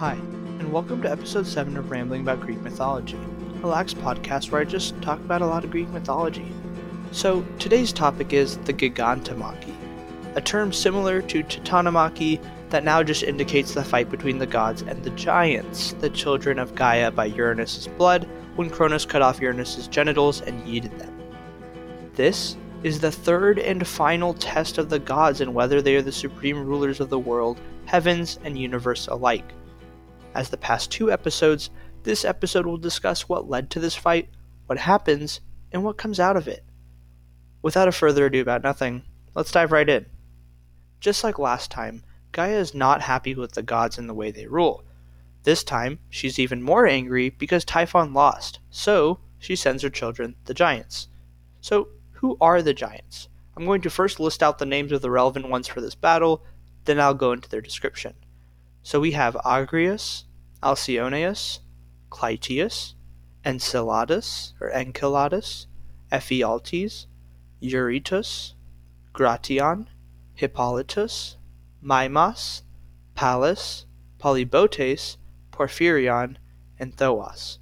Hi, 0.00 0.12
and 0.12 0.72
welcome 0.72 1.02
to 1.02 1.10
episode 1.10 1.46
7 1.46 1.76
of 1.76 1.90
Rambling 1.90 2.22
About 2.22 2.40
Greek 2.40 2.58
Mythology, 2.62 3.18
a 3.62 3.66
lax 3.66 3.92
podcast 3.92 4.50
where 4.50 4.62
I 4.62 4.64
just 4.64 4.98
talk 5.02 5.20
about 5.20 5.42
a 5.42 5.46
lot 5.46 5.62
of 5.62 5.70
Greek 5.70 5.90
mythology. 5.90 6.50
So, 7.12 7.44
today's 7.58 7.92
topic 7.92 8.32
is 8.32 8.56
the 8.56 8.72
Gigantomachy, 8.72 9.74
a 10.36 10.40
term 10.40 10.72
similar 10.72 11.20
to 11.20 11.42
Titanomachy 11.42 12.42
that 12.70 12.82
now 12.82 13.02
just 13.02 13.22
indicates 13.22 13.74
the 13.74 13.84
fight 13.84 14.08
between 14.08 14.38
the 14.38 14.46
gods 14.46 14.80
and 14.80 15.04
the 15.04 15.10
giants, 15.10 15.92
the 16.00 16.08
children 16.08 16.58
of 16.58 16.74
Gaia 16.74 17.10
by 17.10 17.26
Uranus's 17.26 17.86
blood, 17.86 18.26
when 18.56 18.70
Cronus 18.70 19.04
cut 19.04 19.20
off 19.20 19.42
Uranus's 19.42 19.86
genitals 19.86 20.40
and 20.40 20.66
yeeted 20.66 20.98
them. 20.98 21.14
This 22.14 22.56
is 22.82 23.00
the 23.00 23.12
third 23.12 23.58
and 23.58 23.86
final 23.86 24.32
test 24.32 24.78
of 24.78 24.88
the 24.88 24.98
gods 24.98 25.42
and 25.42 25.52
whether 25.52 25.82
they 25.82 25.94
are 25.96 26.00
the 26.00 26.10
supreme 26.10 26.64
rulers 26.64 27.00
of 27.00 27.10
the 27.10 27.18
world, 27.18 27.60
heavens, 27.84 28.38
and 28.44 28.58
universe 28.58 29.06
alike. 29.06 29.52
As 30.34 30.48
the 30.48 30.56
past 30.56 30.92
two 30.92 31.10
episodes, 31.10 31.70
this 32.04 32.24
episode 32.24 32.64
will 32.64 32.78
discuss 32.78 33.28
what 33.28 33.48
led 33.48 33.68
to 33.70 33.80
this 33.80 33.96
fight, 33.96 34.28
what 34.66 34.78
happens, 34.78 35.40
and 35.72 35.82
what 35.82 35.98
comes 35.98 36.20
out 36.20 36.36
of 36.36 36.46
it. 36.46 36.64
Without 37.62 37.88
a 37.88 37.92
further 37.92 38.26
ado 38.26 38.40
about 38.40 38.62
nothing, 38.62 39.02
let's 39.34 39.52
dive 39.52 39.72
right 39.72 39.88
in. 39.88 40.06
Just 41.00 41.24
like 41.24 41.38
last 41.38 41.70
time, 41.70 42.04
Gaia 42.32 42.58
is 42.58 42.74
not 42.74 43.02
happy 43.02 43.34
with 43.34 43.52
the 43.52 43.62
gods 43.62 43.98
and 43.98 44.08
the 44.08 44.14
way 44.14 44.30
they 44.30 44.46
rule. 44.46 44.84
This 45.42 45.64
time, 45.64 45.98
she's 46.08 46.38
even 46.38 46.62
more 46.62 46.86
angry 46.86 47.30
because 47.30 47.64
Typhon 47.64 48.14
lost, 48.14 48.60
so 48.70 49.18
she 49.38 49.56
sends 49.56 49.82
her 49.82 49.90
children, 49.90 50.36
the 50.44 50.54
giants. 50.54 51.08
So, 51.60 51.88
who 52.12 52.36
are 52.40 52.62
the 52.62 52.74
giants? 52.74 53.28
I'm 53.56 53.66
going 53.66 53.80
to 53.82 53.90
first 53.90 54.20
list 54.20 54.42
out 54.42 54.58
the 54.58 54.66
names 54.66 54.92
of 54.92 55.02
the 55.02 55.10
relevant 55.10 55.48
ones 55.48 55.66
for 55.66 55.80
this 55.80 55.94
battle, 55.94 56.44
then 56.84 57.00
I'll 57.00 57.14
go 57.14 57.32
into 57.32 57.48
their 57.48 57.60
description. 57.60 58.14
So 58.82 59.00
we 59.00 59.12
have 59.12 59.36
Agrius, 59.44 60.24
Alcyoneus, 60.62 61.60
Clytius, 62.10 62.94
Enceladus 63.44 64.54
or 64.60 64.70
Enceladus, 64.70 65.66
Ephialtes, 66.12 67.06
Eurytus, 67.60 68.54
Gration, 69.14 69.86
Hippolytus, 70.34 71.36
Mimas, 71.82 72.62
Pallas, 73.14 73.86
Polybotes, 74.18 75.16
Porphyrion, 75.52 76.36
and 76.78 76.96
Thoas. 76.96 77.58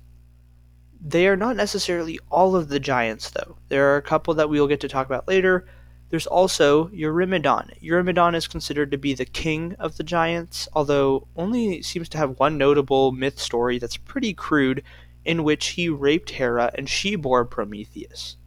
They 1.01 1.29
are 1.29 1.37
not 1.37 1.57
necessarily 1.57 2.19
all 2.31 2.57
of 2.57 2.69
the 2.69 2.81
giants, 2.81 3.31
though. 3.31 3.59
There 3.69 3.93
are 3.93 3.97
a 3.97 4.03
couple 4.03 4.35
that 4.35 4.49
we 4.49 4.61
will 4.61 4.67
get 4.67 4.81
to 4.81 4.89
talk 4.89 5.07
about 5.07 5.29
later. 5.29 5.67
There's 6.11 6.27
also 6.27 6.89
Eurymedon. 6.89 7.81
Eurymedon 7.83 8.35
is 8.35 8.47
considered 8.47 8.91
to 8.91 8.99
be 8.99 9.15
the 9.15 9.27
king 9.27 9.75
of 9.79 9.97
the 9.97 10.03
giants, 10.03 10.67
although 10.73 11.29
only 11.37 11.83
seems 11.83 12.09
to 12.11 12.19
have 12.19 12.39
one 12.39 12.57
notable 12.57 13.13
myth 13.13 13.39
story 13.39 13.79
that's 13.79 13.99
pretty 13.99 14.33
crude, 14.33 14.83
in 15.25 15.45
which 15.45 15.69
he 15.69 15.89
raped 15.91 16.31
Hera 16.31 16.71
and 16.75 16.89
she 16.89 17.15
bore 17.15 17.45
Prometheus. 17.45 18.39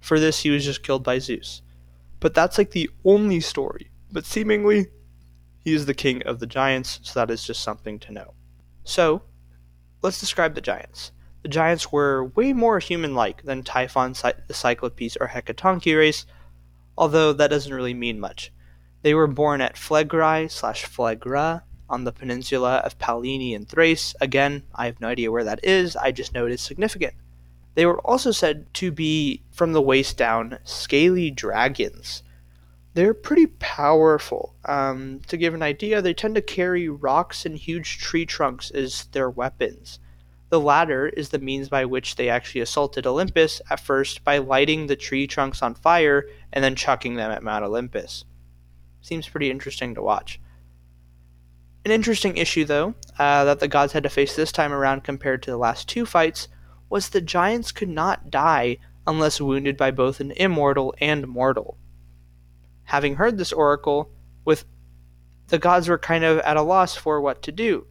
For 0.00 0.18
this, 0.18 0.40
he 0.40 0.50
was 0.50 0.64
just 0.64 0.82
killed 0.82 1.04
by 1.04 1.20
Zeus. 1.20 1.62
But 2.18 2.34
that's 2.34 2.58
like 2.58 2.72
the 2.72 2.90
only 3.04 3.40
story. 3.40 3.90
But 4.10 4.26
seemingly, 4.26 4.88
he 5.64 5.72
is 5.72 5.86
the 5.86 5.94
king 5.94 6.22
of 6.24 6.40
the 6.40 6.46
giants, 6.46 7.00
so 7.02 7.20
that 7.20 7.30
is 7.30 7.44
just 7.44 7.62
something 7.62 7.98
to 8.00 8.12
know. 8.12 8.34
So, 8.82 9.22
let's 10.02 10.20
describe 10.20 10.54
the 10.54 10.60
giants. 10.60 11.12
The 11.42 11.48
giants 11.48 11.92
were 11.92 12.24
way 12.24 12.52
more 12.52 12.80
human 12.80 13.14
like 13.14 13.42
than 13.44 13.62
Typhon, 13.62 14.12
the 14.12 14.54
Cyclopes, 14.54 15.16
or 15.20 15.28
Hecatoncheires, 15.28 16.26
although 16.96 17.32
that 17.32 17.50
doesn't 17.50 17.74
really 17.74 17.94
mean 17.94 18.20
much. 18.20 18.52
They 19.02 19.14
were 19.14 19.26
born 19.26 19.60
at 19.60 19.76
Phlegrae 19.76 20.50
slash 20.50 20.86
Phlegra 20.86 21.62
on 21.90 22.04
the 22.04 22.12
peninsula 22.12 22.76
of 22.78 22.98
Pallene 22.98 23.52
in 23.52 23.66
Thrace. 23.66 24.14
Again, 24.20 24.62
I 24.74 24.86
have 24.86 25.00
no 25.00 25.08
idea 25.08 25.30
where 25.30 25.44
that 25.44 25.64
is, 25.64 25.96
I 25.96 26.12
just 26.12 26.32
know 26.32 26.46
it 26.46 26.52
is 26.52 26.60
significant. 26.60 27.14
They 27.74 27.86
were 27.86 28.00
also 28.00 28.30
said 28.30 28.72
to 28.74 28.92
be, 28.92 29.42
from 29.50 29.72
the 29.72 29.82
waist 29.82 30.16
down, 30.16 30.58
scaly 30.64 31.30
dragons. 31.30 32.22
They're 32.94 33.14
pretty 33.14 33.46
powerful. 33.46 34.54
Um, 34.64 35.20
to 35.26 35.36
give 35.36 35.54
an 35.54 35.62
idea, 35.62 36.00
they 36.00 36.14
tend 36.14 36.36
to 36.36 36.42
carry 36.42 36.88
rocks 36.88 37.44
and 37.44 37.58
huge 37.58 37.98
tree 37.98 38.24
trunks 38.24 38.70
as 38.70 39.06
their 39.06 39.28
weapons. 39.28 39.98
The 40.54 40.60
latter 40.60 41.08
is 41.08 41.30
the 41.30 41.40
means 41.40 41.68
by 41.68 41.84
which 41.84 42.14
they 42.14 42.28
actually 42.28 42.60
assaulted 42.60 43.08
Olympus 43.08 43.60
at 43.70 43.80
first 43.80 44.22
by 44.22 44.38
lighting 44.38 44.86
the 44.86 44.94
tree 44.94 45.26
trunks 45.26 45.64
on 45.64 45.74
fire 45.74 46.28
and 46.52 46.62
then 46.62 46.76
chucking 46.76 47.16
them 47.16 47.32
at 47.32 47.42
Mount 47.42 47.64
Olympus. 47.64 48.24
Seems 49.00 49.28
pretty 49.28 49.50
interesting 49.50 49.96
to 49.96 50.00
watch. 50.00 50.40
An 51.84 51.90
interesting 51.90 52.36
issue, 52.36 52.64
though, 52.64 52.94
uh, 53.18 53.42
that 53.46 53.58
the 53.58 53.66
gods 53.66 53.94
had 53.94 54.04
to 54.04 54.08
face 54.08 54.36
this 54.36 54.52
time 54.52 54.72
around 54.72 55.02
compared 55.02 55.42
to 55.42 55.50
the 55.50 55.56
last 55.56 55.88
two 55.88 56.06
fights 56.06 56.46
was 56.88 57.08
the 57.08 57.20
giants 57.20 57.72
could 57.72 57.88
not 57.88 58.30
die 58.30 58.78
unless 59.08 59.40
wounded 59.40 59.76
by 59.76 59.90
both 59.90 60.20
an 60.20 60.30
immortal 60.36 60.94
and 61.00 61.26
mortal. 61.26 61.76
Having 62.84 63.16
heard 63.16 63.38
this 63.38 63.52
oracle, 63.52 64.12
with 64.44 64.66
the 65.48 65.58
gods 65.58 65.88
were 65.88 65.98
kind 65.98 66.22
of 66.22 66.38
at 66.38 66.56
a 66.56 66.62
loss 66.62 66.94
for 66.94 67.20
what 67.20 67.42
to 67.42 67.50
do. 67.50 67.88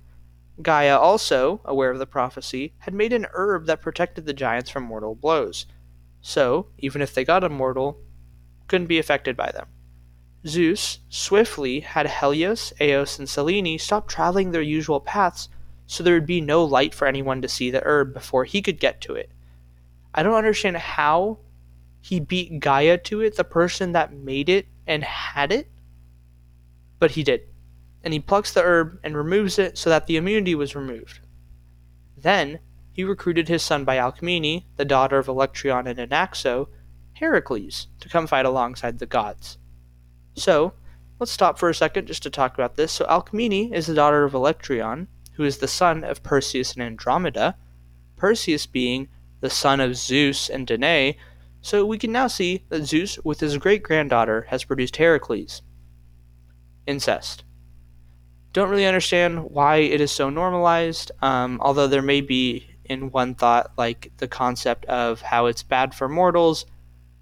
Gaia 0.62 0.98
also, 0.98 1.62
aware 1.66 1.90
of 1.90 2.00
the 2.00 2.06
prophecy, 2.06 2.74
had 2.80 2.94
made 2.94 3.12
an 3.12 3.26
herb 3.34 3.66
that 3.66 3.82
protected 3.82 4.26
the 4.26 4.34
giants 4.34 4.70
from 4.70 4.84
mortal 4.84 5.16
blows. 5.16 5.66
So, 6.22 6.68
even 6.78 7.02
if 7.02 7.14
they 7.14 7.26
got 7.26 7.44
immortal, 7.44 8.00
couldn't 8.68 8.88
be 8.88 9.00
affected 9.00 9.36
by 9.36 9.52
them. 9.52 9.68
Zeus 10.46 11.00
swiftly 11.10 11.80
had 11.80 12.10
Helios, 12.10 12.74
Eos, 12.80 13.18
and 13.18 13.28
Selene 13.28 13.80
stop 13.80 14.08
traveling 14.08 14.52
their 14.52 14.62
usual 14.62 15.00
paths 15.00 15.50
so 15.86 16.04
there 16.04 16.14
would 16.14 16.26
be 16.26 16.42
no 16.42 16.64
light 16.64 16.94
for 16.94 17.08
anyone 17.08 17.42
to 17.42 17.48
see 17.48 17.70
the 17.72 17.82
herb 17.84 18.14
before 18.14 18.46
he 18.46 18.62
could 18.62 18.80
get 18.80 19.02
to 19.02 19.14
it. 19.14 19.32
I 20.14 20.24
don't 20.24 20.36
understand 20.36 20.78
how 20.78 21.40
he 22.02 22.20
beat 22.20 22.60
Gaia 22.60 22.98
to 23.00 23.22
it, 23.22 23.36
the 23.36 23.44
person 23.44 23.94
that 23.94 24.14
made 24.14 24.50
it 24.50 24.68
and 24.86 25.04
had 25.04 25.52
it, 25.52 25.70
but 27.00 27.12
he 27.12 27.24
did. 27.24 27.42
And 28.04 28.14
he 28.14 28.20
plucks 28.20 28.54
the 28.54 28.62
herb 28.62 29.00
and 29.04 29.16
removes 29.16 29.58
it 29.58 29.78
so 29.78 29.90
that 29.90 30.08
the 30.08 30.18
immunity 30.18 30.56
was 30.56 30.76
removed. 30.76 31.20
Then 32.18 32.60
he 32.92 33.04
recruited 33.04 33.48
his 33.48 33.64
son 33.64 33.86
by 33.86 33.98
Alcmene, 33.98 34.66
the 34.78 34.86
daughter 34.86 35.18
of 35.18 35.28
Electryon 35.28 35.88
and 35.88 35.98
Anaxo, 35.98 36.68
Heracles, 37.14 37.88
to 38.00 38.10
come 38.10 38.28
fight 38.28 38.46
alongside 38.46 39.00
the 39.00 39.06
gods. 39.06 39.58
So, 40.36 40.74
let's 41.20 41.32
stop 41.32 41.58
for 41.58 41.70
a 41.70 41.76
second 41.76 42.08
just 42.08 42.24
to 42.24 42.30
talk 42.30 42.54
about 42.54 42.76
this. 42.76 42.92
So, 42.92 43.06
Alcmene 43.06 43.74
is 43.74 43.88
the 43.88 43.96
daughter 43.96 44.24
of 44.24 44.34
Electryon, 44.34 45.08
who 45.34 45.44
is 45.44 45.58
the 45.58 45.68
son 45.68 46.04
of 46.04 46.24
Perseus 46.24 46.74
and 46.74 46.84
Andromeda, 46.84 47.56
Perseus 48.16 48.66
being 48.66 49.08
the 49.42 49.50
son 49.50 49.80
of 49.80 49.98
Zeus 49.98 50.50
and 50.50 50.68
Danae, 50.68 51.18
so 51.62 51.86
we 51.86 51.98
can 51.98 52.12
now 52.12 52.28
see 52.28 52.64
that 52.70 52.84
Zeus, 52.84 53.18
with 53.24 53.40
his 53.40 53.58
great 53.58 53.84
granddaughter, 53.84 54.48
has 54.50 54.64
produced 54.64 54.98
Heracles. 54.98 55.62
Incest. 56.86 57.44
Don't 58.54 58.70
really 58.70 58.86
understand 58.86 59.50
why 59.50 59.78
it 59.78 60.00
is 60.00 60.12
so 60.12 60.30
normalized, 60.30 61.12
um, 61.24 61.60
although 61.62 61.88
there 61.88 62.04
may 62.04 62.22
be 62.22 62.68
in 62.86 63.10
one 63.10 63.34
thought 63.34 63.72
like 63.78 64.12
the 64.18 64.28
concept 64.28 64.86
of 64.86 65.22
how 65.22 65.48
it's 65.48 65.64
bad 65.64 65.96
for 65.96 66.08
mortals, 66.08 66.68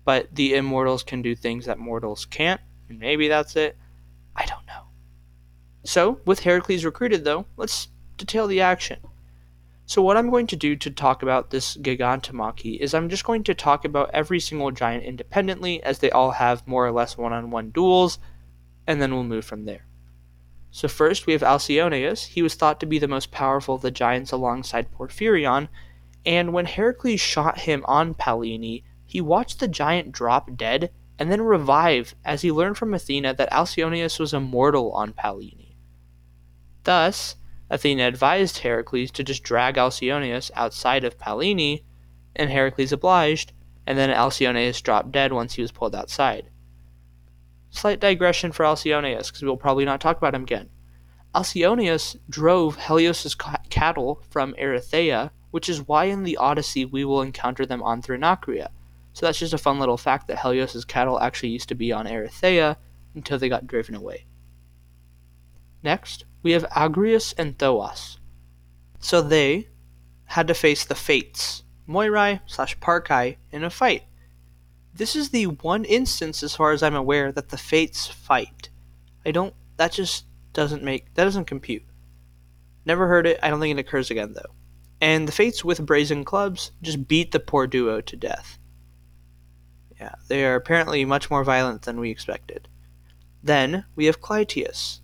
but 0.03 0.27
the 0.35 0.55
immortals 0.55 1.03
can 1.03 1.21
do 1.21 1.33
things 1.33 1.65
that 1.65 1.79
mortals 1.79 2.25
can't. 2.25 2.59
And 2.89 2.99
maybe 2.99 3.29
that's 3.29 3.55
it. 3.55 3.77
I 4.35 4.45
don't 4.45 4.65
know. 4.67 4.83
So, 5.85 6.19
with 6.25 6.41
Heracles 6.41 6.83
recruited, 6.83 7.23
though, 7.23 7.45
let's 7.55 7.87
detail 8.17 8.45
the 8.45 8.59
action. 8.59 8.99
So, 9.85 10.01
what 10.01 10.17
I'm 10.17 10.29
going 10.29 10.47
to 10.47 10.57
do 10.57 10.75
to 10.75 10.91
talk 10.91 11.23
about 11.23 11.49
this 11.49 11.77
Gigantomachy 11.77 12.77
is 12.77 12.93
I'm 12.93 13.09
just 13.09 13.23
going 13.23 13.43
to 13.45 13.55
talk 13.55 13.85
about 13.85 14.11
every 14.13 14.41
single 14.41 14.71
giant 14.71 15.05
independently, 15.05 15.81
as 15.81 15.99
they 15.99 16.11
all 16.11 16.31
have 16.31 16.67
more 16.67 16.85
or 16.85 16.91
less 16.91 17.17
one 17.17 17.33
on 17.33 17.51
one 17.51 17.71
duels, 17.71 18.19
and 18.85 19.01
then 19.01 19.13
we'll 19.13 19.23
move 19.23 19.45
from 19.45 19.63
there. 19.63 19.85
So, 20.71 20.87
first 20.87 21.27
we 21.27 21.33
have 21.33 21.41
Alcyoneus. 21.41 22.27
He 22.27 22.41
was 22.41 22.55
thought 22.55 22.79
to 22.79 22.85
be 22.85 22.97
the 22.97 23.07
most 23.07 23.29
powerful 23.29 23.75
of 23.75 23.81
the 23.81 23.91
giants 23.91 24.31
alongside 24.31 24.91
Porphyrion, 24.91 25.67
and 26.25 26.53
when 26.53 26.65
Heracles 26.65 27.19
shot 27.19 27.59
him 27.59 27.83
on 27.87 28.13
Pallene, 28.13 28.83
he 29.05 29.19
watched 29.19 29.59
the 29.59 29.67
giant 29.67 30.13
drop 30.13 30.55
dead 30.55 30.91
and 31.19 31.29
then 31.29 31.41
revive 31.41 32.15
as 32.23 32.41
he 32.41 32.51
learned 32.51 32.77
from 32.77 32.93
Athena 32.93 33.33
that 33.33 33.51
Alcyoneus 33.51 34.17
was 34.17 34.33
immortal 34.33 34.91
on 34.93 35.11
Pallene. 35.11 35.75
Thus, 36.83 37.35
Athena 37.69 38.07
advised 38.07 38.59
Heracles 38.59 39.11
to 39.11 39.23
just 39.23 39.43
drag 39.43 39.75
Alcyoneus 39.75 40.51
outside 40.55 41.03
of 41.03 41.19
Pallene, 41.19 41.83
and 42.35 42.49
Heracles 42.49 42.91
obliged, 42.91 43.51
and 43.85 43.97
then 43.97 44.09
Alcyoneus 44.09 44.81
dropped 44.81 45.11
dead 45.11 45.33
once 45.33 45.55
he 45.55 45.61
was 45.61 45.71
pulled 45.71 45.95
outside. 45.95 46.49
Slight 47.71 47.99
digression 47.99 48.51
for 48.51 48.63
Alcyoneus, 48.63 49.27
because 49.27 49.41
we'll 49.41 49.57
probably 49.57 49.85
not 49.85 49.99
talk 49.99 50.17
about 50.17 50.35
him 50.35 50.43
again. 50.43 50.69
Alcyoneus 51.33 52.17
drove 52.29 52.77
Helios's 52.77 53.35
cattle 53.69 54.21
from 54.29 54.53
Erytheia, 54.53 55.31
which 55.49 55.69
is 55.69 55.87
why 55.87 56.05
in 56.05 56.23
the 56.23 56.37
Odyssey 56.37 56.85
we 56.85 57.03
will 57.05 57.21
encounter 57.21 57.65
them 57.65 57.81
on 57.81 58.01
Thrinacia, 58.01 58.67
so 59.13 59.25
that's 59.25 59.39
just 59.39 59.53
a 59.53 59.57
fun 59.57 59.79
little 59.79 59.97
fact 59.97 60.27
that 60.27 60.39
Helios's 60.39 60.85
cattle 60.85 61.19
actually 61.19 61.49
used 61.49 61.69
to 61.69 61.75
be 61.75 61.91
on 61.91 62.05
Erytheia 62.05 62.77
until 63.15 63.37
they 63.37 63.49
got 63.49 63.67
driven 63.67 63.95
away. 63.95 64.25
Next, 65.83 66.25
we 66.43 66.51
have 66.51 66.63
Agrius 66.69 67.33
and 67.37 67.57
Thoas. 67.57 68.17
So 68.99 69.21
they 69.21 69.69
had 70.25 70.47
to 70.47 70.53
face 70.53 70.85
the 70.85 70.95
Fates, 70.95 71.63
Moirai 71.87 72.39
slash 72.45 72.79
Parcae, 72.79 73.37
in 73.51 73.63
a 73.63 73.69
fight. 73.69 74.03
This 74.93 75.15
is 75.15 75.29
the 75.29 75.47
one 75.47 75.85
instance, 75.85 76.43
as 76.43 76.55
far 76.55 76.71
as 76.71 76.83
I'm 76.83 76.95
aware, 76.95 77.31
that 77.31 77.49
the 77.49 77.57
Fates 77.57 78.07
fight. 78.07 78.69
I 79.25 79.31
don't. 79.31 79.53
That 79.77 79.91
just 79.91 80.25
doesn't 80.53 80.83
make. 80.83 81.13
That 81.13 81.23
doesn't 81.23 81.45
compute. 81.45 81.83
Never 82.85 83.07
heard 83.07 83.27
it. 83.27 83.39
I 83.41 83.49
don't 83.49 83.59
think 83.59 83.77
it 83.77 83.81
occurs 83.81 84.11
again, 84.11 84.33
though. 84.33 84.53
And 84.99 85.27
the 85.27 85.31
Fates 85.31 85.63
with 85.63 85.85
brazen 85.85 86.25
clubs 86.25 86.71
just 86.81 87.07
beat 87.07 87.31
the 87.31 87.39
poor 87.39 87.67
duo 87.67 88.01
to 88.01 88.15
death. 88.15 88.59
Yeah, 89.99 90.15
they 90.27 90.45
are 90.45 90.55
apparently 90.55 91.05
much 91.05 91.29
more 91.29 91.43
violent 91.43 91.83
than 91.83 91.99
we 91.99 92.09
expected. 92.09 92.67
Then 93.43 93.85
we 93.95 94.05
have 94.05 94.21
Clytius. 94.21 94.99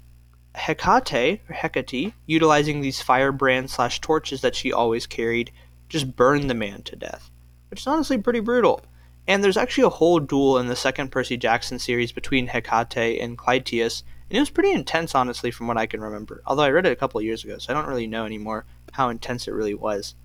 Hecate, 0.55 1.41
or 1.47 1.53
Hecate, 1.53 2.13
utilizing 2.25 2.81
these 2.81 3.01
firebrand 3.01 3.69
slash 3.69 4.01
torches 4.01 4.41
that 4.41 4.55
she 4.55 4.73
always 4.73 5.05
carried, 5.05 5.51
just 5.87 6.15
burned 6.15 6.49
the 6.49 6.55
man 6.55 6.81
to 6.83 6.95
death, 6.95 7.29
which 7.69 7.81
is 7.81 7.87
honestly 7.87 8.17
pretty 8.17 8.39
brutal. 8.39 8.81
And 9.27 9.43
there's 9.43 9.57
actually 9.57 9.83
a 9.83 9.89
whole 9.89 10.19
duel 10.19 10.57
in 10.57 10.67
the 10.67 10.75
second 10.75 11.11
Percy 11.11 11.35
Jackson 11.35 11.79
series 11.79 12.11
between 12.11 12.47
Hecate 12.47 13.21
and 13.21 13.37
Clytius, 13.37 14.03
and 14.29 14.37
it 14.37 14.39
was 14.39 14.49
pretty 14.49 14.71
intense, 14.71 15.13
honestly, 15.15 15.51
from 15.51 15.67
what 15.67 15.77
I 15.77 15.85
can 15.85 16.01
remember. 16.01 16.41
Although 16.45 16.63
I 16.63 16.69
read 16.69 16.85
it 16.85 16.91
a 16.91 16.97
couple 16.97 17.21
years 17.21 17.43
ago, 17.43 17.57
so 17.57 17.71
I 17.71 17.75
don't 17.75 17.89
really 17.89 18.07
know 18.07 18.25
anymore 18.25 18.65
how 18.93 19.09
intense 19.09 19.47
it 19.47 19.53
really 19.53 19.73
was. 19.73 20.15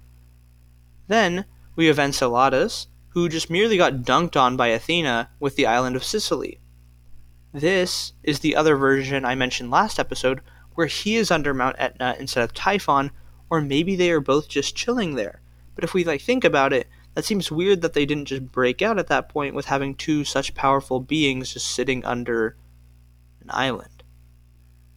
Then 1.09 1.45
we 1.75 1.87
have 1.87 1.99
Enceladus, 1.99 2.87
who 3.09 3.29
just 3.29 3.51
merely 3.51 3.77
got 3.77 4.03
dunked 4.03 4.41
on 4.41 4.57
by 4.57 4.69
Athena 4.69 5.31
with 5.39 5.57
the 5.57 5.67
island 5.67 5.97
of 5.97 6.05
Sicily. 6.05 6.61
This 7.53 8.15
is 8.23 8.41
the 8.41 8.57
other 8.57 8.77
version 8.77 9.25
I 9.25 9.35
mentioned 9.35 9.71
last 9.71 9.99
episode, 9.99 10.41
where 10.75 10.87
he 10.87 11.17
is 11.17 11.31
under 11.31 11.53
Mount 11.53 11.77
Etna 11.79 12.17
instead 12.19 12.45
of 12.45 12.55
Typhon, 12.55 13.11
or 13.51 13.61
maybe 13.61 13.97
they 13.97 14.11
are 14.11 14.21
both 14.21 14.49
just 14.49 14.77
chilling 14.77 15.17
there. 15.17 15.43
But 15.75 15.85
if 15.85 15.93
we 15.93 16.05
like 16.05 16.23
think 16.23 16.45
about 16.45 16.73
it, 16.73 16.89
that 17.15 17.25
seems 17.25 17.53
weird 17.53 17.83
that 17.83 17.93
they 17.93 18.07
didn't 18.07 18.27
just 18.27 18.51
break 18.51 18.81
out 18.81 18.99
at 18.99 19.09
that 19.09 19.29
point 19.29 19.55
with 19.55 19.67
having 19.67 19.95
two 19.95 20.25
such 20.25 20.55
powerful 20.55 21.01
beings 21.01 21.53
just 21.53 21.69
sitting 21.69 22.05
under 22.05 22.57
an 23.41 23.51
island. 23.51 24.03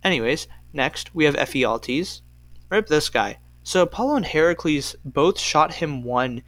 Anyways, 0.04 0.48
next 0.72 1.14
we 1.14 1.26
have 1.26 1.36
Ephialtes. 1.36 2.22
Rip 2.70 2.88
this 2.88 3.10
guy. 3.10 3.40
So 3.64 3.82
Apollo 3.82 4.18
and 4.18 4.26
Heracles 4.26 4.96
both 5.04 5.40
shot 5.40 5.74
him 5.74 6.04
one 6.04 6.44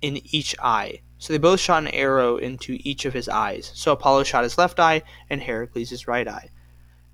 in 0.00 0.20
each 0.24 0.54
eye. 0.62 1.00
So 1.18 1.32
they 1.32 1.38
both 1.38 1.60
shot 1.60 1.82
an 1.82 1.88
arrow 1.88 2.36
into 2.36 2.78
each 2.80 3.04
of 3.04 3.14
his 3.14 3.28
eyes. 3.28 3.72
So 3.74 3.92
Apollo 3.92 4.24
shot 4.24 4.44
his 4.44 4.58
left 4.58 4.78
eye 4.78 5.02
and 5.30 5.40
Heracles 5.40 5.90
his 5.90 6.06
right 6.06 6.28
eye. 6.28 6.50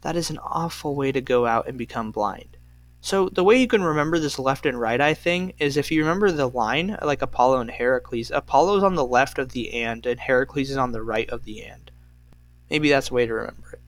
That 0.01 0.17
is 0.17 0.31
an 0.31 0.39
awful 0.39 0.95
way 0.95 1.13
to 1.13 1.21
go 1.21 1.47
out 1.47 1.69
and 1.69 1.79
become 1.79 2.11
blind. 2.11 2.58
So 3.01 3.29
the 3.29 3.45
way 3.45 3.61
you 3.61 3.69
can 3.69 3.83
remember 3.83 4.19
this 4.19 4.39
left 4.39 4.67
and 4.67 4.81
right 4.81 5.01
eye 5.01 5.15
thing 5.15 5.53
is 5.59 5.77
if 5.77 5.91
you 5.91 6.03
remember 6.03 6.31
the 6.31 6.49
line 6.49 6.99
like 7.03 7.23
Apollo 7.23 7.61
and 7.61 7.71
Heracles, 7.71 8.31
Apollo's 8.31 8.83
on 8.83 8.97
the 8.97 9.05
left 9.05 9.39
of 9.39 9.53
the 9.53 9.73
and 9.73 10.05
and 10.05 10.19
Heracles 10.19 10.71
is 10.71 10.77
on 10.77 10.93
the 10.93 11.03
right 11.03 11.29
of 11.31 11.45
the 11.45 11.63
and. 11.63 11.91
Maybe 12.69 12.91
that's 12.91 13.11
a 13.11 13.15
way 13.15 13.27
to 13.27 13.33
remember 13.33 13.73
it. 13.75 13.81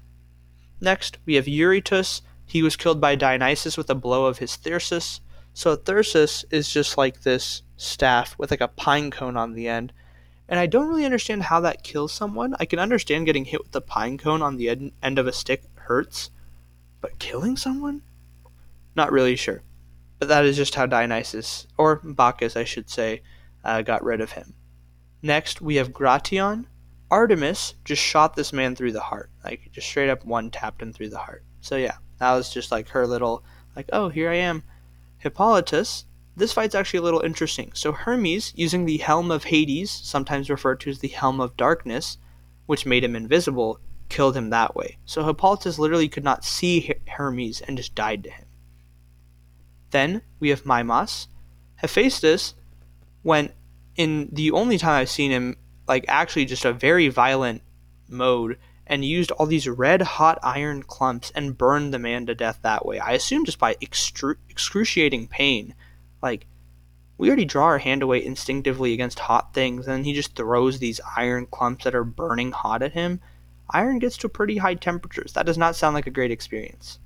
Next, 0.81 1.19
we 1.27 1.35
have 1.35 1.49
Eurytus. 1.49 2.23
He 2.47 2.63
was 2.63 2.77
killed 2.77 3.01
by 3.01 3.15
Dionysus 3.15 3.77
with 3.77 3.91
a 3.91 3.95
blow 3.95 4.27
of 4.27 4.39
his 4.39 4.57
thyrsus. 4.57 5.21
So 5.53 5.77
thyrsus 5.77 6.45
is 6.51 6.73
just 6.73 6.97
like 6.97 7.23
this 7.23 7.63
staff 7.77 8.39
with 8.39 8.51
like 8.51 8.61
a 8.61 8.69
pine 8.69 9.11
cone 9.11 9.37
on 9.37 9.55
the 9.55 9.69
end. 9.69 9.93
And 10.49 10.59
I 10.59 10.67
don't 10.67 10.89
really 10.89 11.05
understand 11.05 11.45
how 11.45 11.61
that 11.61 11.83
kills 11.83 12.13
someone. 12.13 12.57
I 12.59 12.65
can 12.65 12.79
understand 12.79 13.27
getting 13.27 13.45
hit 13.45 13.63
with 13.63 13.73
the 13.73 13.81
pine 13.81 14.19
cone 14.19 14.43
on 14.43 14.57
the 14.57 14.69
ed- 14.69 14.93
end 15.03 15.19
of 15.19 15.27
a 15.27 15.33
stick 15.33 15.65
hurts, 15.75 16.31
but 17.01 17.19
killing 17.19 17.57
someone? 17.57 18.03
Not 19.01 19.13
really 19.13 19.35
sure. 19.35 19.63
But 20.19 20.29
that 20.29 20.45
is 20.45 20.59
just 20.59 20.75
how 20.75 20.85
Dionysus, 20.85 21.67
or 21.79 22.03
Bacchus, 22.05 22.55
I 22.55 22.65
should 22.65 22.91
say, 22.91 23.23
uh, 23.65 23.81
got 23.81 24.05
rid 24.05 24.21
of 24.21 24.33
him. 24.33 24.53
Next, 25.23 25.63
we 25.63 25.77
have 25.77 25.95
Gration. 25.95 26.67
Artemis 27.11 27.77
just 27.83 28.03
shot 28.03 28.37
this 28.37 28.53
man 28.53 28.77
through 28.77 28.93
the 28.93 29.01
heart. 29.01 29.31
Like, 29.43 29.71
just 29.73 29.87
straight 29.87 30.11
up 30.11 30.27
one 30.27 30.51
tapped 30.51 30.83
him 30.83 30.93
through 30.93 31.09
the 31.09 31.17
heart. 31.17 31.45
So, 31.63 31.77
yeah, 31.77 31.97
that 32.19 32.35
was 32.35 32.53
just 32.53 32.71
like 32.71 32.91
her 32.91 33.07
little, 33.07 33.43
like, 33.75 33.89
oh, 33.91 34.11
here 34.11 34.29
I 34.29 34.35
am. 34.35 34.65
Hippolytus, 35.17 36.05
this 36.37 36.53
fight's 36.53 36.75
actually 36.75 36.99
a 36.99 37.05
little 37.05 37.23
interesting. 37.23 37.73
So 37.73 37.93
Hermes, 37.93 38.53
using 38.55 38.85
the 38.85 38.99
Helm 38.99 39.31
of 39.31 39.45
Hades, 39.45 39.91
sometimes 39.91 40.51
referred 40.51 40.81
to 40.81 40.91
as 40.91 40.99
the 40.99 41.09
Helm 41.09 41.41
of 41.41 41.57
Darkness, 41.57 42.19
which 42.67 42.85
made 42.85 43.03
him 43.03 43.17
invisible, 43.17 43.81
killed 44.11 44.37
him 44.37 44.51
that 44.51 44.77
way. 44.77 44.99
So 45.07 45.25
Hippolytus 45.25 45.79
literally 45.79 46.11
could 46.11 46.23
not 46.23 46.45
see 46.45 46.93
Hermes 47.09 47.63
and 47.63 47.79
just 47.79 47.95
died 47.95 48.25
to 48.25 48.31
him. 48.31 48.45
Then 49.91 50.23
we 50.39 50.51
have 50.51 50.67
Mimas. 50.67 51.29
Hephaestus 51.77 52.55
went 53.23 53.53
in 53.97 54.29
the 54.33 54.51
only 54.51 54.79
time 54.79 55.01
I've 55.01 55.11
seen 55.11 55.31
him 55.31 55.57
like 55.87 56.05
actually 56.09 56.45
just 56.45 56.65
a 56.65 56.73
very 56.73 57.09
violent 57.09 57.63
mode 58.09 58.59
and 58.87 59.05
used 59.05 59.31
all 59.33 59.47
these 59.47 59.69
red 59.69 60.03
hot 60.03 60.39
iron 60.43 60.83
clumps 60.83 61.31
and 61.35 61.57
burned 61.57 61.95
the 61.95 61.99
man 61.99 62.27
to 62.27 62.35
death 62.35 62.59
that 62.63 62.85
way. 62.85 62.99
I 62.99 63.13
assume 63.13 63.45
just 63.45 63.59
by 63.59 63.75
excru- 63.75 64.37
excruciating 64.49 65.29
pain. 65.29 65.75
Like, 66.21 66.47
we 67.17 67.29
already 67.29 67.45
draw 67.45 67.67
our 67.67 67.79
hand 67.79 68.03
away 68.03 68.25
instinctively 68.25 68.93
against 68.93 69.21
hot 69.21 69.55
things, 69.55 69.87
and 69.87 70.05
he 70.05 70.13
just 70.13 70.35
throws 70.35 70.79
these 70.79 71.01
iron 71.17 71.47
clumps 71.47 71.85
that 71.85 71.95
are 71.95 72.03
burning 72.03 72.51
hot 72.51 72.83
at 72.83 72.93
him. 72.93 73.21
Iron 73.71 74.01
gets 74.01 74.17
to 74.19 74.29
pretty 74.29 74.57
high 74.57 74.75
temperatures. 74.75 75.35
That 75.35 75.47
does 75.47 75.59
not 75.59 75.77
sound 75.77 75.95
like 75.95 76.09
a 76.09 76.11
great 76.11 76.33
experience. 76.33 76.99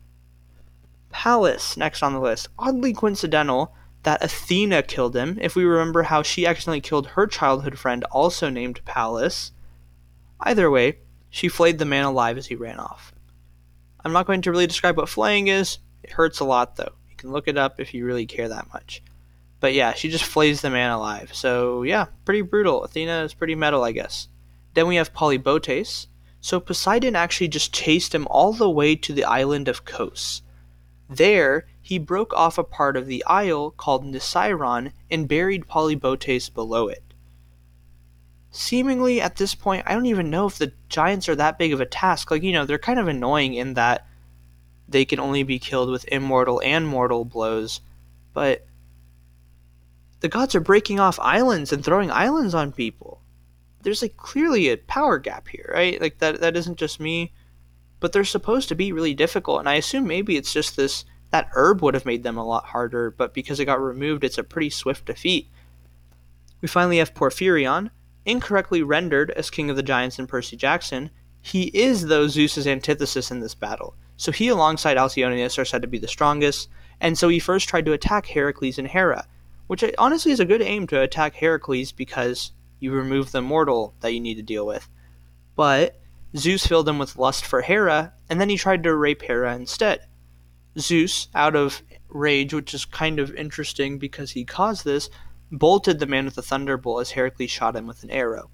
Pallas, 1.15 1.77
next 1.77 2.03
on 2.03 2.13
the 2.13 2.19
list. 2.19 2.49
Oddly 2.59 2.93
coincidental 2.93 3.73
that 4.03 4.23
Athena 4.23 4.83
killed 4.83 5.15
him, 5.15 5.39
if 5.41 5.55
we 5.55 5.65
remember 5.65 6.03
how 6.03 6.23
she 6.23 6.45
accidentally 6.45 6.81
killed 6.81 7.07
her 7.07 7.29
childhood 7.29 7.79
friend, 7.79 8.03
also 8.11 8.51
named 8.51 8.85
Pallas. 8.85 9.53
Either 10.41 10.69
way, 10.69 10.99
she 11.31 11.49
flayed 11.49 11.79
the 11.79 11.85
man 11.85 12.05
alive 12.05 12.37
as 12.37 12.49
he 12.49 12.57
ran 12.57 12.81
off. 12.81 13.15
I'm 14.05 14.13
not 14.13 14.27
going 14.27 14.43
to 14.43 14.51
really 14.51 14.67
describe 14.67 14.97
what 14.97 15.09
flaying 15.09 15.47
is. 15.47 15.79
It 16.03 16.11
hurts 16.11 16.41
a 16.41 16.45
lot, 16.45 16.75
though. 16.75 16.93
You 17.09 17.17
can 17.17 17.31
look 17.31 17.47
it 17.47 17.57
up 17.57 17.79
if 17.79 17.95
you 17.95 18.05
really 18.05 18.27
care 18.27 18.49
that 18.49 18.73
much. 18.73 19.01
But 19.61 19.73
yeah, 19.73 19.95
she 19.95 20.11
just 20.11 20.25
flays 20.25 20.63
the 20.63 20.69
man 20.69 20.91
alive. 20.91 21.33
So 21.33 21.85
yeah, 21.85 22.07
pretty 22.25 22.43
brutal. 22.43 22.83
Athena 22.83 23.23
is 23.23 23.35
pretty 23.35 23.55
metal, 23.55 23.85
I 23.85 23.93
guess. 23.93 24.27
Then 24.75 24.89
we 24.89 24.97
have 24.97 25.15
Polybotes. 25.15 26.09
So 26.41 26.59
Poseidon 26.59 27.15
actually 27.15 27.49
just 27.49 27.73
chased 27.73 28.15
him 28.15 28.27
all 28.29 28.53
the 28.53 28.69
way 28.69 28.97
to 28.97 29.13
the 29.13 29.25
island 29.25 29.69
of 29.69 29.85
Kos. 29.85 30.43
There, 31.09 31.67
he 31.81 31.99
broke 31.99 32.33
off 32.33 32.59
a 32.59 32.65
part 32.65 32.97
of 32.97 33.07
the 33.07 33.25
isle 33.27 33.71
called 33.71 34.05
Nisairon 34.05 34.93
and 35.11 35.29
buried 35.29 35.69
Polybotes 35.69 36.53
below 36.53 36.89
it 36.89 37.05
seemingly 38.55 39.21
at 39.21 39.37
this 39.37 39.55
point, 39.55 39.83
I 39.85 39.95
don't 39.95 40.07
even 40.07 40.31
know 40.31 40.47
if 40.47 40.59
the 40.59 40.73
Giants 40.89 41.29
are 41.29 41.35
that 41.35 41.59
big 41.59 41.73
of 41.73 41.81
a 41.81 41.87
task. 41.87 42.31
Like, 42.31 42.45
you 42.45 42.53
know, 42.53 42.65
they're 42.65 42.79
kind 42.79 43.01
of 43.01 43.09
annoying 43.09 43.55
in 43.55 43.75
that 43.75 44.07
they 44.89 45.05
can 45.05 45.19
only 45.19 45.43
be 45.43 45.59
killed 45.59 45.91
with 45.91 46.07
immortal 46.09 46.63
and 46.65 46.87
mortal 46.87 47.25
blows, 47.25 47.81
but 48.33 48.65
the 50.21 50.29
gods 50.29 50.55
are 50.55 50.61
breaking 50.61 51.01
off 51.01 51.19
islands 51.21 51.73
and 51.73 51.85
throwing 51.85 52.13
islands 52.13 52.55
on 52.55 52.71
people. 52.71 53.21
There's 53.83 54.03
like 54.03 54.17
clearly 54.17 54.69
a 54.69 54.77
power 54.77 55.19
gap 55.19 55.49
here, 55.49 55.71
right? 55.75 56.01
Like 56.01 56.19
that 56.19 56.41
that 56.41 56.57
isn't 56.57 56.79
just 56.79 57.01
me, 57.01 57.33
but 58.05 58.13
they're 58.13 58.23
supposed 58.23 58.69
to 58.69 58.75
be 58.75 58.93
really 58.93 59.15
difficult 59.15 59.61
and 59.61 59.67
I 59.67 59.77
assume 59.77 60.07
maybe 60.07 60.37
it's 60.37 60.53
just 60.53 60.77
this 60.77 61.07
that 61.31 61.49
herb 61.55 61.81
would 61.81 61.95
have 61.95 62.05
made 62.05 62.23
them 62.23 62.37
a 62.37 62.45
lot 62.45 62.67
harder, 62.67 63.11
but 63.11 63.33
because 63.33 63.59
it 63.59 63.65
got 63.65 63.81
removed, 63.81 64.25
it's 64.25 64.37
a 64.37 64.45
pretty 64.45 64.69
swift 64.69 65.07
defeat. 65.07 65.49
We 66.61 66.69
finally 66.69 66.99
have 66.99 67.15
Porphyrion, 67.15 67.89
incorrectly 68.27 68.83
rendered 68.83 69.31
as 69.31 69.49
King 69.49 69.71
of 69.71 69.77
the 69.77 69.83
Giants 69.83 70.19
in 70.19 70.27
Percy 70.27 70.55
Jackson, 70.55 71.13
he 71.41 71.71
is, 71.73 72.09
though, 72.09 72.29
Zeus's 72.29 72.67
antithesis 72.67 73.31
in 73.31 73.41
this 73.41 73.55
battle. 73.55 73.97
So 74.19 74.33
he, 74.33 74.49
alongside 74.49 74.99
Alcyoneus, 74.99 75.57
are 75.57 75.65
said 75.65 75.81
to 75.81 75.89
be 75.89 75.99
the 75.99 76.07
strongest, 76.07 76.69
and 77.01 77.17
so 77.17 77.31
he 77.31 77.39
first 77.39 77.71
tried 77.71 77.87
to 77.87 77.95
attack 77.95 78.27
Heracles 78.27 78.79
and 78.79 78.87
Hera, 78.87 79.27
which 79.67 79.83
eh, 79.83 79.93
honestly 79.97 80.31
is 80.31 80.41
a 80.41 80.45
good 80.45 80.61
aim 80.61 80.87
to 80.89 81.01
attack 81.01 81.37
Heracles 81.37 81.91
because 81.91 82.53
you 82.81 82.93
remove 82.93 83.33
the 83.33 83.41
mortal 83.41 83.95
that 84.01 84.13
you 84.13 84.21
need 84.21 84.35
to 84.35 84.43
deal 84.43 84.67
with. 84.67 84.91
But 85.57 85.99
Zeus 86.37 86.67
filled 86.67 86.89
him 86.89 86.99
with 86.99 87.17
lust 87.17 87.45
for 87.45 87.63
Hera, 87.63 88.13
and 88.29 88.41
then 88.41 88.49
he 88.49 88.57
tried 88.57 88.83
to 88.83 88.95
rape 88.95 89.23
Hera 89.23 89.55
instead. 89.55 90.07
Zeus, 90.79 91.29
out 91.35 91.55
of 91.55 91.83
rage, 92.09 92.53
which 92.53 92.75
is 92.75 92.85
kind 92.85 93.21
of 93.21 93.35
interesting 93.35 93.99
because 93.99 94.33
he 94.33 94.45
caused 94.45 94.85
this, 94.85 95.09
bolted 95.53 95.99
the 95.99 96.07
man 96.07 96.25
with 96.25 96.39
a 96.39 96.43
thunderbolt 96.43 97.01
as 97.01 97.11
Heracles 97.13 97.51
shot 97.51 97.77
him 97.77 97.87
with 97.87 98.03
an 98.03 98.11
arrow. 98.11 98.51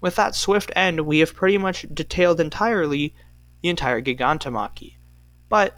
With 0.00 0.16
that 0.16 0.34
swift 0.34 0.70
end, 0.76 1.00
we 1.00 1.18
have 1.18 1.34
pretty 1.34 1.58
much 1.58 1.86
detailed 1.92 2.40
entirely 2.40 3.14
the 3.62 3.68
entire 3.68 4.00
Gigantomachy. 4.00 4.96
But 5.48 5.74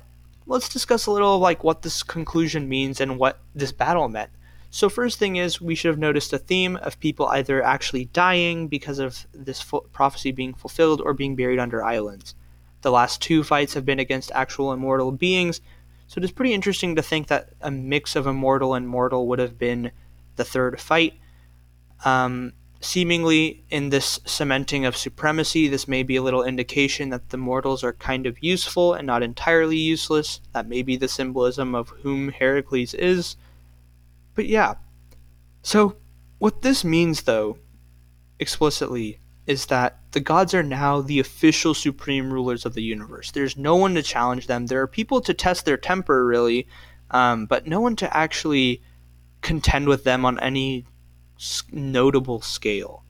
let's 0.46 0.68
discuss 0.68 1.06
a 1.06 1.10
little 1.10 1.38
like 1.38 1.64
what 1.64 1.82
this 1.82 2.02
conclusion 2.02 2.68
means 2.68 3.00
and 3.00 3.18
what 3.18 3.40
this 3.54 3.72
battle 3.72 4.08
meant. 4.08 4.30
So 4.70 4.88
first 4.88 5.18
thing 5.18 5.36
is 5.36 5.60
we 5.60 5.74
should 5.74 5.88
have 5.88 5.98
noticed 5.98 6.32
a 6.32 6.38
theme 6.38 6.76
of 6.76 7.00
people 7.00 7.26
either 7.26 7.62
actually 7.62 8.04
dying 8.06 8.68
because 8.68 8.98
of 8.98 9.26
this 9.32 9.64
prophecy 9.92 10.30
being 10.30 10.52
fulfilled 10.52 11.00
or 11.00 11.14
being 11.14 11.36
buried 11.36 11.58
under 11.58 11.82
islands. 11.82 12.34
The 12.82 12.90
last 12.90 13.22
two 13.22 13.42
fights 13.42 13.74
have 13.74 13.86
been 13.86 13.98
against 13.98 14.30
actual 14.32 14.72
immortal 14.72 15.10
beings, 15.10 15.60
So 16.08 16.18
it 16.18 16.24
is 16.24 16.32
pretty 16.32 16.54
interesting 16.54 16.96
to 16.96 17.02
think 17.02 17.28
that 17.28 17.50
a 17.60 17.70
mix 17.70 18.16
of 18.16 18.26
immortal 18.26 18.74
and 18.74 18.88
mortal 18.88 19.28
would 19.28 19.38
have 19.38 19.58
been 19.58 19.92
the 20.36 20.44
third 20.44 20.80
fight. 20.80 21.14
Um, 22.02 22.54
seemingly, 22.80 23.62
in 23.68 23.90
this 23.90 24.18
cementing 24.24 24.86
of 24.86 24.96
supremacy, 24.96 25.68
this 25.68 25.86
may 25.86 26.02
be 26.02 26.16
a 26.16 26.22
little 26.22 26.42
indication 26.42 27.10
that 27.10 27.28
the 27.28 27.36
mortals 27.36 27.84
are 27.84 27.92
kind 27.92 28.24
of 28.24 28.42
useful 28.42 28.94
and 28.94 29.06
not 29.06 29.22
entirely 29.22 29.76
useless. 29.76 30.40
That 30.54 30.66
may 30.66 30.80
be 30.80 30.96
the 30.96 31.08
symbolism 31.08 31.74
of 31.74 31.90
whom 31.90 32.30
Heracles 32.30 32.94
is. 32.94 33.36
But 34.38 34.46
yeah. 34.46 34.74
So, 35.62 35.96
what 36.38 36.62
this 36.62 36.84
means, 36.84 37.22
though, 37.22 37.58
explicitly, 38.38 39.18
is 39.48 39.66
that 39.66 39.98
the 40.12 40.20
gods 40.20 40.54
are 40.54 40.62
now 40.62 41.00
the 41.00 41.18
official 41.18 41.74
supreme 41.74 42.32
rulers 42.32 42.64
of 42.64 42.74
the 42.74 42.82
universe. 42.84 43.32
There's 43.32 43.56
no 43.56 43.74
one 43.74 43.96
to 43.96 44.02
challenge 44.04 44.46
them. 44.46 44.66
There 44.66 44.80
are 44.80 44.86
people 44.86 45.20
to 45.22 45.34
test 45.34 45.64
their 45.64 45.76
temper, 45.76 46.24
really, 46.24 46.68
um, 47.10 47.46
but 47.46 47.66
no 47.66 47.80
one 47.80 47.96
to 47.96 48.16
actually 48.16 48.80
contend 49.40 49.88
with 49.88 50.04
them 50.04 50.24
on 50.24 50.38
any 50.38 50.86
notable 51.72 52.40
scale. 52.40 53.02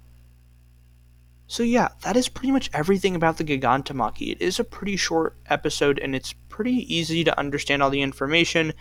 So 1.47 1.63
yeah, 1.63 1.89
that 2.05 2.17
is 2.17 2.31
pretty 2.31 2.53
much 2.53 2.71
everything 2.73 3.15
about 3.15 3.37
the 3.37 3.45
Gigantomachy. 3.45 4.33
It 4.33 4.41
is 4.41 4.59
a 4.59 4.65
pretty 4.65 4.97
short 4.97 5.37
episode 5.45 5.99
and 5.99 6.17
it's 6.17 6.33
pretty 6.49 6.95
easy 6.95 7.23
to 7.25 7.39
understand 7.39 7.83
all 7.83 7.91
the 7.91 8.01
information 8.01 8.73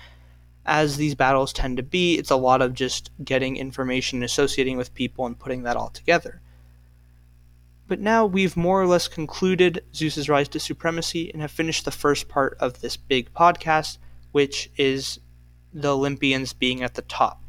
as 0.68 0.98
these 0.98 1.16
battles 1.16 1.54
tend 1.54 1.78
to 1.78 1.84
be. 1.84 2.18
It's 2.18 2.30
a 2.30 2.36
lot 2.36 2.62
of 2.62 2.74
just 2.74 3.10
getting 3.24 3.56
information, 3.56 4.22
associating 4.22 4.78
with 4.78 4.94
people 4.94 5.26
and 5.26 5.40
putting 5.40 5.64
that 5.64 5.78
all 5.78 5.90
together. 5.90 6.42
But 7.88 8.02
now 8.02 8.26
we've 8.26 8.58
more 8.58 8.82
or 8.82 8.86
less 8.86 9.08
concluded 9.08 9.84
Zeus's 9.96 10.28
rise 10.28 10.50
to 10.50 10.60
supremacy 10.60 11.32
and 11.32 11.42
have 11.42 11.52
finished 11.52 11.86
the 11.86 11.92
first 11.92 12.28
part 12.28 12.58
of 12.60 12.82
this 12.82 12.98
big 12.98 13.34
podcast, 13.34 13.98
which 14.34 14.70
is 14.76 15.20
the 15.74 15.94
Olympians 15.94 16.52
being 16.52 16.84
at 16.84 16.96
the 16.96 17.02
top. 17.04 17.42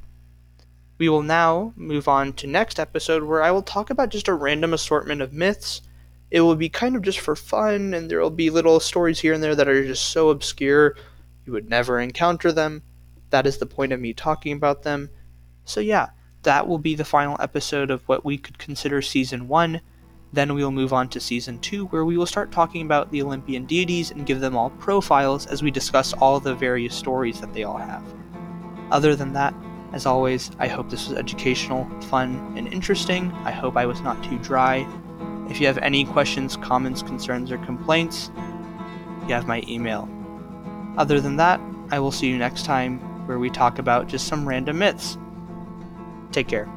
We 0.97 1.09
will 1.09 1.23
now 1.23 1.73
move 1.77 2.07
on 2.07 2.33
to 2.35 2.47
next 2.47 2.79
episode 2.79 3.25
where 3.25 3.43
I 3.43 3.51
will 3.51 3.63
talk 3.63 3.91
about 3.91 4.11
just 4.11 4.29
a 4.29 4.35
random 4.35 4.73
assortment 4.73 5.23
of 5.23 5.33
myths. 5.33 5.83
It 6.31 6.43
will 6.43 6.57
be 6.57 6.69
kind 6.69 6.95
of 6.95 7.03
just 7.03 7.19
for 7.19 7.35
fun 7.35 7.95
and 7.95 8.09
there 8.09 8.21
will 8.21 8.31
be 8.31 8.51
little 8.51 8.79
stories 8.79 9.21
here 9.21 9.33
and 9.33 9.43
there 9.43 9.57
that 9.57 9.69
are 9.69 9.85
just 9.85 10.07
so 10.07 10.29
obscure 10.29 10.95
you 11.47 11.53
would 11.53 11.69
never 11.69 11.99
encounter 11.99 12.53
them. 12.53 12.83
That 13.31 13.47
is 13.47 13.59
the 13.59 13.67
point 13.67 13.93
of 13.93 14.01
me 14.01 14.13
talking 14.13 14.53
about 14.53 14.83
them. 14.83 15.11
So 15.65 15.81
yeah, 15.81 16.09
that 16.43 16.67
will 16.67 16.79
be 16.79 16.95
the 16.95 17.05
final 17.05 17.37
episode 17.41 17.91
of 17.91 18.07
what 18.09 18.25
we 18.25 18.39
could 18.39 18.59
consider 18.59 19.03
season 19.03 19.49
1. 19.49 19.81
Then 20.33 20.55
we 20.55 20.63
will 20.63 20.71
move 20.71 20.93
on 20.93 21.09
to 21.11 21.21
season 21.21 21.59
2, 21.61 21.87
where 21.87 22.05
we 22.05 22.17
will 22.17 22.27
start 22.27 22.53
talking 22.53 22.83
about 22.83 23.11
the 23.11 23.23
Olympian 23.23 23.65
deities 23.65 24.11
and 24.11 24.27
give 24.27 24.41
them 24.41 24.57
all 24.57 24.71
profiles 24.71 25.47
as 25.47 25.63
we 25.63 25.71
discuss 25.71 26.13
all 26.15 26.39
the 26.39 26.55
various 26.55 26.95
stories 26.95 27.41
that 27.41 27.53
they 27.55 27.65
all 27.65 27.79
have. 27.79 28.05
Other 28.91 29.17
than 29.17 29.33
that, 29.33 29.55
as 29.93 30.05
always, 30.05 30.51
I 30.59 30.69
hope 30.69 30.91
this 30.91 31.09
was 31.09 31.17
educational, 31.17 31.89
fun, 32.03 32.53
and 32.57 32.71
interesting. 32.73 33.33
I 33.45 33.51
hope 33.51 33.77
I 33.77 33.87
was 33.87 34.03
not 34.03 34.23
too 34.23 34.39
dry. 34.39 34.87
If 35.49 35.61
you 35.61 35.67
have 35.67 35.79
any 35.79 36.05
questions, 36.05 36.59
comments, 36.59 37.03
concerns, 37.03 37.51
or 37.51 37.57
complaints, 37.59 38.31
you 39.27 39.35
have 39.35 39.47
my 39.47 39.63
email. 39.67 40.07
Other 40.99 41.23
than 41.23 41.37
that, 41.37 41.59
I 41.91 42.01
will 42.01 42.13
see 42.13 42.29
you 42.29 42.37
next 42.37 42.67
time 42.67 43.01
where 43.29 43.39
we 43.39 43.51
talk 43.51 43.79
about 43.79 44.09
just 44.09 44.27
some 44.27 44.49
random 44.49 44.79
myths. 44.79 45.19
Take 46.33 46.49
care. 46.49 46.69